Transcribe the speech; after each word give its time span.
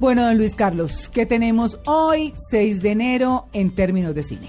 Bueno, 0.00 0.24
don 0.24 0.38
Luis 0.38 0.54
Carlos, 0.56 1.10
¿qué 1.12 1.26
tenemos 1.26 1.78
hoy, 1.84 2.32
6 2.48 2.80
de 2.80 2.92
enero, 2.92 3.48
en 3.52 3.70
términos 3.70 4.14
de 4.14 4.22
cine? 4.22 4.48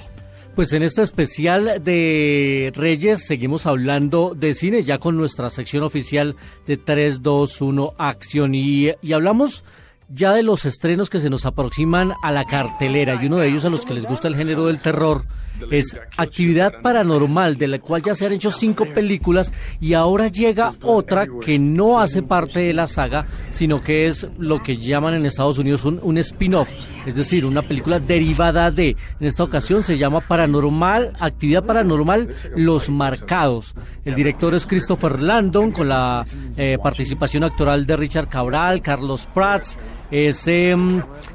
Pues 0.56 0.72
en 0.72 0.82
este 0.82 1.02
especial 1.02 1.84
de 1.84 2.72
Reyes 2.74 3.26
seguimos 3.28 3.66
hablando 3.66 4.34
de 4.34 4.54
cine 4.54 4.84
ya 4.84 4.98
con 4.98 5.18
nuestra 5.18 5.50
sección 5.50 5.84
oficial 5.84 6.38
de 6.66 6.78
3, 6.78 7.22
2, 7.22 7.62
1 7.64 7.94
acción 7.98 8.56
y, 8.56 8.92
y 9.02 9.12
hablamos 9.12 9.66
ya 10.08 10.32
de 10.34 10.44
los 10.44 10.64
estrenos 10.64 11.10
que 11.10 11.20
se 11.20 11.30
nos 11.30 11.46
aproximan 11.46 12.14
a 12.24 12.32
la 12.32 12.46
cartelera 12.46 13.20
y 13.22 13.28
uno 13.28 13.36
de 13.38 13.50
ellos 13.50 13.66
a 13.66 13.70
los 13.70 13.86
que 13.86 13.94
les 13.94 14.06
gusta 14.06 14.30
el 14.30 14.38
género 14.38 14.68
del 14.68 14.80
terror 14.80 15.26
es 15.70 15.98
Actividad 16.18 16.82
Paranormal, 16.82 17.58
de 17.58 17.68
la 17.68 17.80
cual 17.80 18.02
ya 18.02 18.16
se 18.16 18.26
han 18.26 18.34
hecho 18.34 18.52
cinco 18.52 18.86
películas 18.86 19.52
y 19.80 19.94
ahora 19.94 20.28
llega 20.28 20.74
otra 20.82 21.28
que 21.44 21.60
no 21.60 22.00
hace 22.00 22.24
parte 22.24 22.62
de 22.62 22.74
la 22.74 22.88
saga, 22.88 23.28
sino 23.52 23.82
que 23.82 24.08
es 24.08 24.32
lo 24.40 24.62
que 24.62 24.78
llaman 24.78 25.14
en 25.14 25.26
Estados 25.26 25.58
Unidos 25.58 25.86
un, 25.86 26.18
spin-off, 26.18 26.70
es 27.06 27.16
decir, 27.16 27.46
una 27.46 27.62
película 27.62 28.00
derivada 28.00 28.72
de, 28.72 28.90
en 29.20 29.28
esta 29.28 29.44
ocasión 29.44 29.84
se 29.84 29.98
llama 29.98 30.22
Paranormal, 30.22 31.14
Actividad 31.20 31.64
Paranormal, 31.64 32.34
Los 32.56 32.90
Marcados. 32.90 33.76
El 34.06 34.16
director 34.16 34.54
es 34.54 34.66
Christopher 34.66 35.22
Landon 35.22 35.72
con 35.72 35.88
la 35.88 36.26
eh, 36.58 36.78
participación 36.82 37.44
actoral 37.44 37.86
de 37.86 37.98
Richard 37.98 38.28
Cabral, 38.28 38.82
Carlos 38.82 39.28
Prats, 39.34 39.78
es 40.12 40.46
eh, 40.48 40.76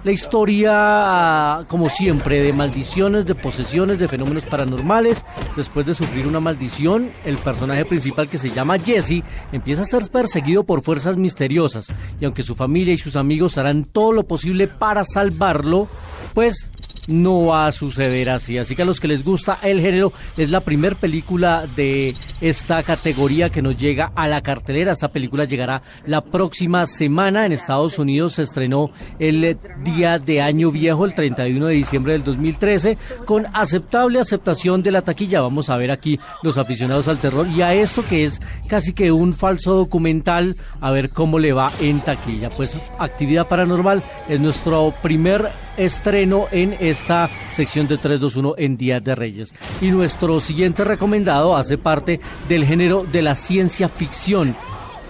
la 0.05 0.13
historia, 0.13 1.65
como 1.67 1.89
siempre, 1.89 2.43
de 2.43 2.53
maldiciones, 2.53 3.25
de 3.25 3.35
posesiones, 3.35 3.99
de 3.99 4.07
fenómenos 4.07 4.45
paranormales. 4.45 5.25
Después 5.57 5.87
de 5.87 5.95
sufrir 5.95 6.27
una 6.27 6.41
maldición, 6.41 7.09
el 7.25 7.39
personaje 7.39 7.87
principal 7.87 8.29
que 8.29 8.37
se 8.37 8.51
llama 8.51 8.79
Jesse 8.79 9.23
empieza 9.51 9.83
a 9.83 9.87
ser 9.87 10.03
perseguido 10.13 10.65
por 10.65 10.83
fuerzas 10.83 11.17
misteriosas. 11.17 11.91
Y 12.21 12.25
aunque 12.25 12.43
su 12.43 12.55
familia 12.55 12.95
y 12.95 12.99
sus 12.99 13.17
amigos 13.17 13.59
harán 13.59 13.85
todo 13.85 14.13
lo 14.13 14.27
posible 14.27 14.69
para 14.69 15.05
salvarlo, 15.05 15.89
pues 16.35 16.71
no 17.07 17.47
va 17.47 17.67
a 17.67 17.73
suceder 17.73 18.31
así. 18.31 18.59
Así 18.59 18.75
que 18.75 18.83
a 18.83 18.85
los 18.85 19.01
que 19.01 19.09
les 19.09 19.25
gusta 19.25 19.59
el 19.63 19.81
género, 19.81 20.13
es 20.37 20.51
la 20.51 20.61
primer 20.61 20.97
película 20.97 21.67
de 21.77 22.15
esta 22.41 22.83
categoría 22.83 23.49
que 23.49 23.63
nos 23.63 23.77
llega 23.77 24.13
a 24.15 24.29
la 24.29 24.43
cartelera. 24.43 24.93
Esta 24.93 25.09
película 25.09 25.45
llegará 25.45 25.83
la 26.07 26.21
próxima 26.21 26.87
semana. 26.87 27.47
En 27.47 27.53
Estados 27.53 27.99
Unidos 27.99 28.35
se 28.35 28.43
estrenó 28.43 28.91
el 29.19 29.57
día 29.83 30.19
de 30.19 30.43
Año 30.43 30.71
Viejo, 30.71 31.05
el 31.05 31.15
31 31.15 31.67
de 31.67 31.75
diciembre 31.75 32.13
del 32.13 32.25
2013, 32.25 32.99
con 33.25 33.47
aceptable 33.53 34.21
aceptación 34.21 34.83
de 34.83 34.91
la 34.91 35.03
taquilla. 35.03 35.41
Vamos 35.41 35.71
a 35.71 35.77
ver 35.77 35.91
aquí 35.91 36.19
los 36.43 36.59
aficionados 36.59 37.09
al 37.09 37.19
terror 37.19 37.47
y 37.49 37.63
a 37.63 37.75
esto 37.75 38.05
que 38.07 38.25
es 38.25 38.41
casi 38.67 38.93
que 38.93 39.13
un 39.13 39.33
falso 39.33 39.75
documental, 39.75 40.57
a 40.81 40.91
ver 40.91 41.11
cómo 41.11 41.39
le 41.39 41.53
va 41.53 41.71
en 41.81 42.01
taquilla. 42.01 42.51
Pues 42.51 42.93
Actividad 42.99 43.49
Paranormal 43.49 44.03
es 44.29 44.41
nuestro 44.41 44.93
primer 45.03 45.51
estreno 45.77 46.47
en 46.51 46.77
esta 46.81 47.31
sección 47.53 47.87
de 47.87 47.99
321 47.99 48.55
en 48.59 48.77
Días 48.77 49.03
de 49.03 49.15
Reyes. 49.15 49.55
Y 49.81 49.91
nuestro 49.91 50.41
siguiente 50.41 50.85
recomendado 50.85 51.57
hace 51.57 51.79
parte 51.79 52.21
del 52.49 52.65
género 52.65 53.05
de 53.05 53.23
la 53.23 53.35
ciencia 53.35 53.89
ficción. 53.89 54.57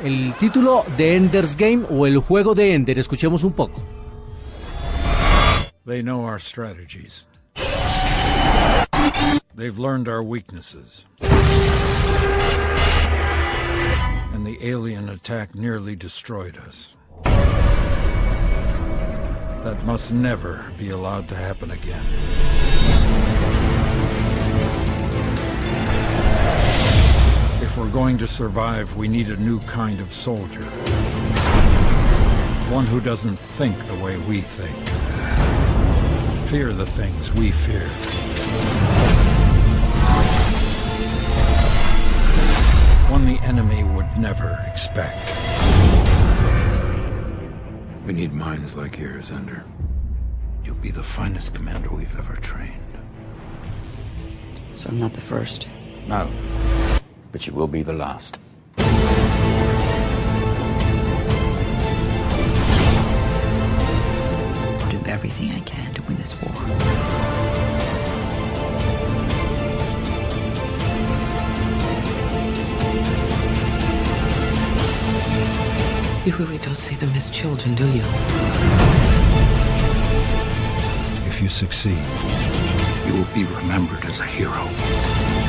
El 0.04 0.34
título 0.34 0.84
de 0.97 1.16
Ender's 1.16 1.56
Game 1.56 1.87
o 1.91 2.06
El 2.06 2.19
juego 2.19 2.54
de 2.54 2.75
Ender. 2.75 2.99
Escuchemos 2.99 3.44
un 3.44 3.53
poco. 3.53 3.82
They 5.87 6.03
know 6.03 6.25
our 6.25 6.41
strategies. 6.41 7.25
They've 9.54 9.78
learned 9.78 10.09
our 10.09 10.22
weaknesses. 10.22 11.06
And 14.33 14.44
the 14.44 14.59
alien 14.60 15.09
attack 15.09 15.54
nearly 15.54 15.97
destroyed 15.97 16.59
us. 16.59 16.94
That 19.66 19.84
must 19.84 20.12
never 20.12 20.65
be 20.78 20.91
allowed 20.91 21.28
to 21.28 21.34
happen 21.34 21.72
again. 21.72 22.06
If 27.60 27.77
we're 27.77 27.91
going 27.91 28.16
to 28.19 28.28
survive, 28.28 28.97
we 28.97 29.09
need 29.09 29.28
a 29.28 29.37
new 29.37 29.59
kind 29.62 30.00
of 30.00 30.12
soldier. 30.12 30.62
One 32.71 32.87
who 32.87 33.00
doesn't 33.00 33.41
think 33.41 33.77
the 33.87 33.97
way 33.97 34.19
we 34.19 34.41
think. 34.41 34.77
Fear 36.47 36.72
the 36.72 36.87
things 36.87 37.33
we 37.33 37.50
fear. 37.50 37.88
One 43.10 43.27
the 43.27 43.41
enemy 43.43 43.83
would 43.83 44.16
never 44.16 44.65
expect. 44.69 45.45
We 48.06 48.12
need 48.12 48.32
minds 48.32 48.76
like 48.76 48.98
yours, 48.98 49.32
Ender. 49.32 49.64
You'll 50.64 50.76
be 50.76 50.92
the 50.92 51.02
finest 51.02 51.54
commander 51.54 51.90
we've 51.90 52.16
ever 52.16 52.36
trained. 52.36 52.80
So 54.74 54.90
I'm 54.90 55.00
not 55.00 55.12
the 55.12 55.20
first. 55.20 55.66
No, 56.06 56.30
but 57.32 57.48
you 57.48 57.52
will 57.52 57.66
be 57.66 57.82
the 57.82 57.92
last. 57.92 58.38
I'll 58.78 58.86
do 64.92 65.00
everything 65.06 65.50
I 65.50 65.60
can 65.60 65.92
to 65.94 66.02
win 66.02 66.16
this 66.16 66.40
war. 66.40 67.35
Don't 76.76 76.82
see 76.82 76.97
them 76.97 77.14
as 77.14 77.31
children, 77.31 77.75
do 77.75 77.87
you? 77.87 78.03
If 81.26 81.41
you 81.41 81.48
succeed, 81.48 82.04
You 83.06 83.14
will 83.14 83.34
be 83.34 83.44
remembered 83.44 84.04
as 84.04 84.20
a 84.20 84.25
hero. 84.25 85.45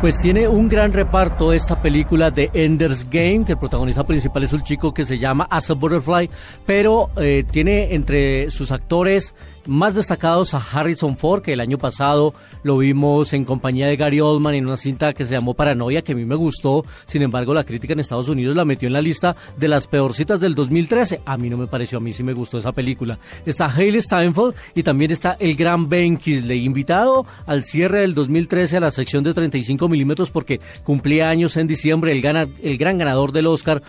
Pues 0.00 0.20
tiene 0.20 0.46
un 0.46 0.68
gran 0.68 0.92
reparto 0.92 1.52
esta 1.52 1.82
película 1.82 2.30
de 2.30 2.50
Ender's 2.54 3.10
Game, 3.10 3.44
que 3.44 3.52
el 3.52 3.58
protagonista 3.58 4.06
principal 4.06 4.44
es 4.44 4.52
un 4.52 4.62
chico 4.62 4.94
que 4.94 5.04
se 5.04 5.18
llama 5.18 5.48
Asa 5.50 5.74
Butterfly, 5.74 6.30
pero 6.64 7.10
eh, 7.16 7.44
tiene 7.50 7.92
entre 7.92 8.48
sus 8.52 8.70
actores 8.70 9.34
más 9.68 9.94
destacados 9.94 10.54
a 10.54 10.58
Harrison 10.58 11.16
Ford, 11.16 11.42
que 11.42 11.52
el 11.52 11.60
año 11.60 11.78
pasado 11.78 12.34
lo 12.62 12.78
vimos 12.78 13.32
en 13.32 13.44
compañía 13.44 13.86
de 13.86 13.96
Gary 13.96 14.20
Oldman 14.20 14.54
en 14.54 14.66
una 14.66 14.76
cinta 14.76 15.12
que 15.12 15.24
se 15.24 15.32
llamó 15.32 15.54
Paranoia, 15.54 16.02
que 16.02 16.12
a 16.12 16.14
mí 16.16 16.24
me 16.24 16.34
gustó. 16.34 16.84
Sin 17.06 17.22
embargo, 17.22 17.54
la 17.54 17.64
crítica 17.64 17.92
en 17.92 18.00
Estados 18.00 18.28
Unidos 18.28 18.56
la 18.56 18.64
metió 18.64 18.86
en 18.86 18.94
la 18.94 19.02
lista 19.02 19.36
de 19.56 19.68
las 19.68 19.86
peorcitas 19.86 20.40
del 20.40 20.54
2013. 20.54 21.20
A 21.24 21.36
mí 21.36 21.50
no 21.50 21.56
me 21.56 21.66
pareció, 21.66 21.98
a 21.98 22.00
mí 22.00 22.12
sí 22.12 22.22
me 22.22 22.32
gustó 22.32 22.58
esa 22.58 22.72
película. 22.72 23.18
Está 23.44 23.66
Hailey 23.66 24.00
Steinfeld 24.00 24.54
y 24.74 24.82
también 24.82 25.10
está 25.10 25.36
el 25.38 25.54
gran 25.54 25.88
Ben 25.88 26.16
Kisley, 26.16 26.64
invitado 26.64 27.26
al 27.46 27.62
cierre 27.62 28.00
del 28.00 28.14
2013 28.14 28.78
a 28.78 28.80
la 28.80 28.90
sección 28.90 29.22
de 29.22 29.34
35 29.34 29.88
milímetros 29.88 30.30
porque 30.30 30.60
cumplía 30.82 31.28
años 31.28 31.56
en 31.56 31.66
diciembre, 31.66 32.12
el, 32.12 32.22
gana, 32.22 32.48
el 32.62 32.78
gran 32.78 32.98
ganador 32.98 33.32
del 33.32 33.46
Oscar 33.46 33.82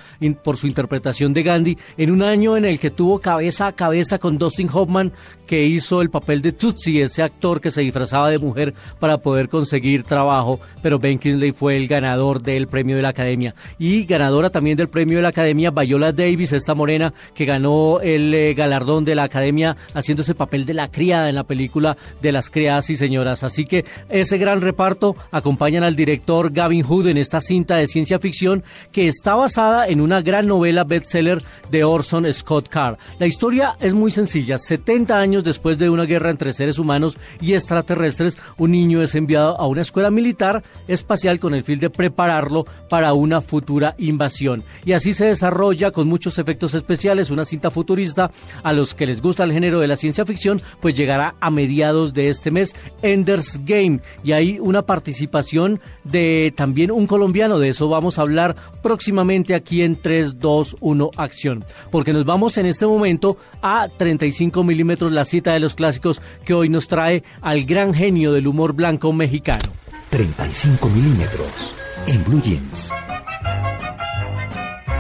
por 0.43 0.57
su 0.57 0.67
interpretación 0.67 1.33
de 1.33 1.43
Gandhi, 1.43 1.77
en 1.97 2.11
un 2.11 2.21
año 2.21 2.57
en 2.57 2.65
el 2.65 2.79
que 2.79 2.91
tuvo 2.91 3.19
cabeza 3.19 3.67
a 3.67 3.71
cabeza 3.73 4.19
con 4.19 4.37
Dustin 4.37 4.69
Hoffman, 4.71 5.13
que 5.47 5.63
hizo 5.75 6.01
el 6.01 6.09
papel 6.09 6.41
de 6.41 6.51
Tootsie, 6.51 7.03
ese 7.03 7.23
actor 7.23 7.61
que 7.61 7.71
se 7.71 7.81
disfrazaba 7.81 8.29
de 8.29 8.39
mujer 8.39 8.73
para 8.99 9.17
poder 9.17 9.49
conseguir 9.49 10.03
trabajo, 10.03 10.59
pero 10.81 10.99
Ben 10.99 11.19
Kingsley 11.19 11.51
fue 11.51 11.77
el 11.77 11.87
ganador 11.87 12.41
del 12.41 12.67
premio 12.67 12.95
de 12.95 13.01
la 13.01 13.09
Academia. 13.09 13.55
Y 13.77 14.05
ganadora 14.05 14.49
también 14.49 14.77
del 14.77 14.89
premio 14.89 15.17
de 15.17 15.23
la 15.23 15.29
Academia, 15.29 15.71
Viola 15.71 16.11
Davis, 16.11 16.53
esta 16.53 16.75
morena 16.75 17.13
que 17.33 17.45
ganó 17.45 17.99
el 18.01 18.33
eh, 18.33 18.53
galardón 18.53 19.05
de 19.05 19.15
la 19.15 19.23
Academia 19.23 19.77
haciendo 19.93 20.23
ese 20.23 20.35
papel 20.35 20.65
de 20.65 20.73
la 20.73 20.89
criada 20.89 21.29
en 21.29 21.35
la 21.35 21.43
película 21.43 21.97
de 22.21 22.31
las 22.31 22.49
criadas 22.49 22.89
y 22.89 22.97
señoras. 22.97 23.43
Así 23.43 23.65
que 23.65 23.85
ese 24.09 24.37
gran 24.37 24.61
reparto 24.61 25.15
acompañan 25.31 25.83
al 25.83 25.95
director 25.95 26.51
Gavin 26.51 26.83
Hood 26.83 27.07
en 27.07 27.17
esta 27.17 27.41
cinta 27.41 27.77
de 27.77 27.87
ciencia 27.87 28.19
ficción 28.19 28.63
que 28.91 29.07
está 29.07 29.35
basada 29.35 29.87
en 29.87 30.01
una 30.01 30.21
gran 30.21 30.47
novela 30.47 30.83
bestseller 30.83 31.43
de 31.69 31.83
Orson 31.83 32.31
Scott 32.33 32.67
Card. 32.69 32.97
La 33.19 33.27
historia 33.27 33.77
es 33.79 33.93
muy 33.93 34.11
sencilla. 34.11 34.57
70 34.57 35.17
años 35.17 35.43
después 35.43 35.58
de 35.63 35.89
una 35.89 36.05
guerra 36.05 36.31
entre 36.31 36.53
seres 36.53 36.79
humanos 36.79 37.17
y 37.41 37.53
extraterrestres, 37.53 38.37
un 38.57 38.71
niño 38.71 39.01
es 39.01 39.15
enviado 39.15 39.59
a 39.59 39.67
una 39.67 39.81
escuela 39.81 40.09
militar 40.09 40.63
espacial 40.87 41.39
con 41.39 41.53
el 41.53 41.63
fin 41.63 41.79
de 41.79 41.89
prepararlo 41.89 42.65
para 42.89 43.13
una 43.13 43.41
futura 43.41 43.95
invasión. 43.97 44.63
Y 44.85 44.93
así 44.93 45.13
se 45.13 45.25
desarrolla 45.25 45.91
con 45.91 46.07
muchos 46.07 46.39
efectos 46.39 46.73
especiales. 46.73 47.29
Una 47.29 47.45
cinta 47.45 47.71
futurista 47.71 48.31
a 48.63 48.73
los 48.73 48.93
que 48.93 49.05
les 49.05 49.21
gusta 49.21 49.43
el 49.43 49.53
género 49.53 49.79
de 49.79 49.87
la 49.87 49.95
ciencia 49.95 50.25
ficción, 50.25 50.61
pues 50.81 50.95
llegará 50.95 51.35
a 51.39 51.49
mediados 51.49 52.13
de 52.13 52.29
este 52.29 52.51
mes 52.51 52.75
Ender's 53.01 53.59
Game. 53.65 53.99
Y 54.23 54.31
hay 54.31 54.59
una 54.59 54.83
participación 54.83 55.79
de 56.03 56.53
también 56.55 56.91
un 56.91 57.07
colombiano, 57.07 57.59
de 57.59 57.69
eso 57.69 57.89
vamos 57.89 58.17
a 58.17 58.21
hablar 58.21 58.55
próximamente 58.81 59.55
aquí 59.55 59.81
en 59.81 59.95
3, 59.95 60.39
2, 60.39 60.77
1 60.79 61.11
Acción, 61.17 61.65
porque 61.91 62.13
nos 62.13 62.25
vamos 62.25 62.57
en 62.57 62.65
este 62.65 62.85
momento 62.85 63.37
a 63.61 63.87
35 63.95 64.63
milímetros, 64.63 65.11
la 65.11 65.25
cita 65.25 65.48
de 65.53 65.59
los 65.59 65.75
clásicos 65.75 66.21
que 66.45 66.53
hoy 66.53 66.69
nos 66.69 66.87
trae 66.87 67.23
al 67.41 67.65
gran 67.65 67.93
genio 67.93 68.33
del 68.33 68.47
humor 68.47 68.73
blanco 68.73 69.13
mexicano. 69.13 69.71
35 70.09 70.89
milímetros 70.89 71.75
en 72.07 72.23
Blue 72.23 72.41
Jeans. 72.41 72.91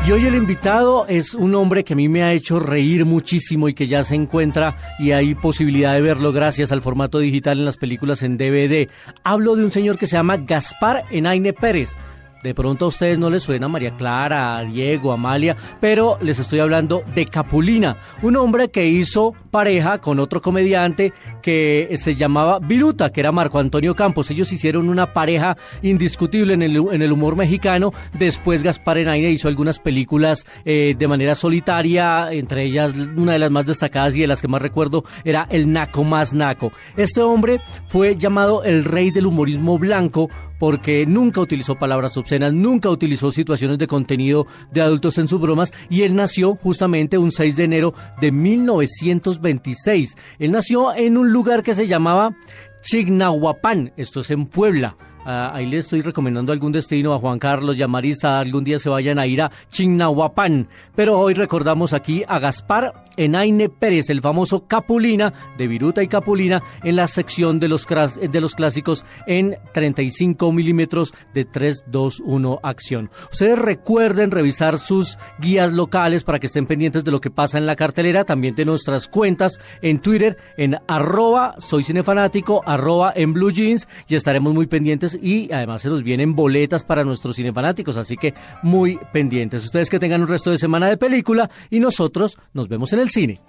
Y 0.07 0.11
hoy 0.11 0.25
el 0.25 0.33
invitado 0.33 1.05
es 1.07 1.35
un 1.35 1.53
hombre 1.53 1.83
que 1.83 1.93
a 1.93 1.95
mí 1.95 2.09
me 2.09 2.23
ha 2.23 2.33
hecho 2.33 2.59
reír 2.59 3.05
muchísimo 3.05 3.69
y 3.69 3.75
que 3.75 3.85
ya 3.85 4.03
se 4.03 4.15
encuentra 4.15 4.75
y 4.97 5.11
hay 5.11 5.35
posibilidad 5.35 5.93
de 5.93 6.01
verlo 6.01 6.31
gracias 6.31 6.71
al 6.71 6.81
formato 6.81 7.19
digital 7.19 7.59
en 7.59 7.65
las 7.65 7.77
películas 7.77 8.23
en 8.23 8.37
DVD. 8.37 8.89
Hablo 9.23 9.55
de 9.55 9.63
un 9.63 9.71
señor 9.71 9.99
que 9.99 10.07
se 10.07 10.15
llama 10.15 10.37
Gaspar 10.37 11.05
Enaine 11.11 11.53
Pérez. 11.53 11.95
De 12.43 12.53
pronto 12.53 12.85
a 12.85 12.87
ustedes 12.87 13.19
no 13.19 13.29
les 13.29 13.43
suena 13.43 13.67
María 13.67 13.97
Clara, 13.97 14.57
a 14.57 14.63
Diego, 14.63 15.11
Amalia, 15.11 15.57
pero 15.81 16.17
les 16.21 16.39
estoy 16.39 16.59
hablando 16.59 17.03
de 17.13 17.25
Capulina, 17.25 17.97
un 18.21 18.37
hombre 18.37 18.69
que 18.69 18.87
hizo 18.87 19.35
pareja 19.51 19.97
con 19.97 20.19
otro 20.19 20.41
comediante 20.41 21.11
que 21.41 21.89
se 21.95 22.15
llamaba 22.15 22.59
Viruta, 22.59 23.11
que 23.11 23.19
era 23.19 23.33
Marco 23.33 23.59
Antonio 23.59 23.93
Campos. 23.93 24.31
Ellos 24.31 24.53
hicieron 24.53 24.87
una 24.87 25.11
pareja 25.11 25.57
indiscutible 25.81 26.53
en 26.53 26.61
el, 26.61 26.77
en 26.77 27.01
el 27.01 27.11
humor 27.11 27.35
mexicano. 27.35 27.91
Después 28.17 28.63
Gaspar 28.63 28.99
Enaine 28.99 29.31
hizo 29.31 29.49
algunas 29.49 29.79
películas 29.79 30.45
eh, 30.63 30.95
de 30.97 31.07
manera 31.09 31.35
solitaria, 31.35 32.31
entre 32.31 32.63
ellas 32.63 32.93
una 32.93 33.33
de 33.33 33.39
las 33.39 33.51
más 33.51 33.65
destacadas 33.65 34.15
y 34.15 34.21
de 34.21 34.27
las 34.27 34.41
que 34.41 34.47
más 34.47 34.61
recuerdo 34.61 35.03
era 35.25 35.45
El 35.49 35.73
Naco 35.73 36.05
más 36.05 36.33
Naco. 36.33 36.71
Este 36.95 37.21
hombre 37.21 37.59
fue 37.87 38.15
llamado 38.15 38.63
el 38.63 38.85
rey 38.85 39.11
del 39.11 39.27
humorismo 39.27 39.77
blanco 39.77 40.29
porque 40.59 41.05
nunca 41.07 41.41
utilizó 41.41 41.75
palabras 41.75 42.17
obscenas, 42.17 42.28
nunca 42.37 42.89
utilizó 42.89 43.31
situaciones 43.31 43.77
de 43.77 43.87
contenido 43.87 44.45
de 44.71 44.81
adultos 44.81 45.17
en 45.17 45.27
sus 45.27 45.41
bromas 45.41 45.73
y 45.89 46.03
él 46.03 46.15
nació 46.15 46.55
justamente 46.55 47.17
un 47.17 47.31
6 47.31 47.55
de 47.55 47.63
enero 47.63 47.93
de 48.21 48.31
1926. 48.31 50.15
Él 50.37 50.51
nació 50.51 50.93
en 50.93 51.17
un 51.17 51.31
lugar 51.31 51.63
que 51.63 51.73
se 51.73 51.87
llamaba 51.87 52.35
Chignahuapan, 52.81 53.93
esto 53.97 54.19
es 54.19 54.31
en 54.31 54.45
Puebla. 54.45 54.95
Ah, 55.25 55.51
ahí 55.53 55.65
le 55.65 55.77
estoy 55.77 56.01
recomendando 56.01 56.51
algún 56.51 56.71
destino 56.71 57.13
a 57.13 57.19
Juan 57.19 57.39
Carlos 57.39 57.77
y 57.77 57.83
a 57.83 57.87
Marisa. 57.87 58.39
Algún 58.39 58.63
día 58.63 58.79
se 58.79 58.89
vayan 58.89 59.19
a 59.19 59.27
ir 59.27 59.41
a 59.41 59.51
Chignahuapan. 59.69 60.67
Pero 60.95 61.19
hoy 61.19 61.33
recordamos 61.33 61.93
aquí 61.93 62.23
a 62.27 62.39
Gaspar 62.39 63.05
Enaine 63.19 63.67
Pérez, 63.67 64.09
el 64.09 64.21
famoso 64.21 64.65
Capulina 64.65 65.33
de 65.57 65.67
Viruta 65.67 66.01
y 66.01 66.07
Capulina, 66.07 66.63
en 66.83 66.95
la 66.95 67.07
sección 67.07 67.59
de 67.59 67.67
los, 67.67 67.85
de 67.85 68.41
los 68.41 68.55
clásicos 68.55 69.03
en 69.27 69.57
35 69.73 70.51
milímetros 70.53 71.13
de 71.33 71.43
321 71.43 72.59
acción. 72.63 73.11
Ustedes 73.31 73.59
recuerden 73.59 74.31
revisar 74.31 74.77
sus 74.77 75.17
guías 75.39 75.73
locales 75.73 76.23
para 76.23 76.39
que 76.39 76.47
estén 76.47 76.65
pendientes 76.65 77.03
de 77.03 77.11
lo 77.11 77.19
que 77.19 77.29
pasa 77.29 77.57
en 77.57 77.65
la 77.65 77.75
cartelera, 77.75 78.23
también 78.23 78.55
de 78.55 78.63
nuestras 78.63 79.09
cuentas 79.09 79.59
en 79.81 79.99
Twitter, 79.99 80.37
en 80.55 80.77
arroba 80.87 81.55
soy 81.59 81.83
cinefanático, 81.83 82.63
arroba 82.65 83.11
en 83.15 83.33
blue 83.33 83.51
jeans, 83.51 83.87
y 84.07 84.15
estaremos 84.15 84.53
muy 84.53 84.67
pendientes 84.67 85.08
y 85.13 85.51
además 85.51 85.81
se 85.81 85.89
nos 85.89 86.03
vienen 86.03 86.35
boletas 86.35 86.83
para 86.83 87.03
nuestros 87.03 87.35
cinefanáticos, 87.35 87.97
así 87.97 88.17
que 88.17 88.33
muy 88.63 88.99
pendientes. 89.11 89.65
Ustedes 89.65 89.89
que 89.89 89.99
tengan 89.99 90.21
un 90.21 90.27
resto 90.27 90.51
de 90.51 90.57
semana 90.57 90.87
de 90.87 90.97
película 90.97 91.49
y 91.69 91.79
nosotros 91.79 92.37
nos 92.53 92.67
vemos 92.67 92.93
en 92.93 92.99
el 92.99 93.09
cine. 93.09 93.39